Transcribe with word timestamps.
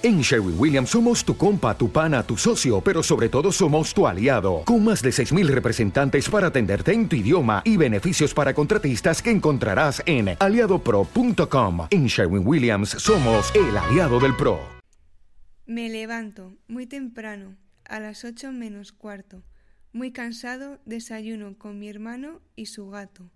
En 0.00 0.20
Sherwin 0.20 0.54
Williams 0.56 0.90
somos 0.90 1.24
tu 1.24 1.36
compa, 1.36 1.76
tu 1.76 1.90
pana, 1.90 2.22
tu 2.22 2.36
socio, 2.36 2.80
pero 2.80 3.02
sobre 3.02 3.28
todo 3.28 3.50
somos 3.50 3.92
tu 3.92 4.06
aliado, 4.06 4.62
con 4.64 4.84
más 4.84 5.02
de 5.02 5.10
6.000 5.10 5.48
representantes 5.48 6.28
para 6.28 6.46
atenderte 6.46 6.92
en 6.92 7.08
tu 7.08 7.16
idioma 7.16 7.62
y 7.64 7.76
beneficios 7.76 8.32
para 8.32 8.54
contratistas 8.54 9.20
que 9.20 9.32
encontrarás 9.32 10.00
en 10.06 10.36
aliadopro.com. 10.38 11.88
En 11.90 12.06
Sherwin 12.06 12.46
Williams 12.46 12.90
somos 12.90 13.52
el 13.56 13.76
aliado 13.76 14.20
del 14.20 14.36
PRO. 14.36 14.60
Me 15.66 15.88
levanto 15.88 16.54
muy 16.68 16.86
temprano, 16.86 17.56
a 17.84 17.98
las 17.98 18.24
8 18.24 18.52
menos 18.52 18.92
cuarto. 18.92 19.42
Muy 19.92 20.12
cansado, 20.12 20.78
desayuno 20.84 21.58
con 21.58 21.80
mi 21.80 21.88
hermano 21.88 22.40
y 22.54 22.66
su 22.66 22.88
gato. 22.88 23.32